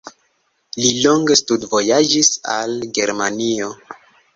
[0.83, 3.75] Li longe studvojaĝis al Germanio.